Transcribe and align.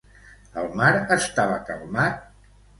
El 0.61 0.69
mar 0.79 0.89
estava 1.17 1.61
calmat? 1.71 2.29